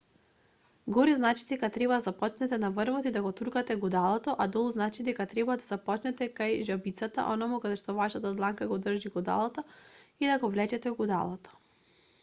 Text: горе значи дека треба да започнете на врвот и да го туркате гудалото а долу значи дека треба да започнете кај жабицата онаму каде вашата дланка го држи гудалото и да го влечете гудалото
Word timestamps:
горе 0.93 1.11
значи 1.17 1.43
дека 1.49 1.67
треба 1.73 1.97
да 1.99 2.05
започнете 2.05 2.57
на 2.63 2.71
врвот 2.79 3.09
и 3.09 3.11
да 3.17 3.21
го 3.25 3.31
туркате 3.41 3.77
гудалото 3.83 4.35
а 4.45 4.47
долу 4.55 4.71
значи 4.77 5.05
дека 5.09 5.27
треба 5.35 5.57
да 5.63 5.67
започнете 5.67 6.29
кај 6.41 6.57
жабицата 6.71 7.27
онаму 7.35 7.61
каде 7.67 7.95
вашата 8.01 8.35
дланка 8.41 8.69
го 8.75 8.83
држи 8.89 9.15
гудалото 9.19 9.67
и 10.25 10.33
да 10.33 10.41
го 10.47 10.53
влечете 10.57 10.97
гудалото 11.03 11.57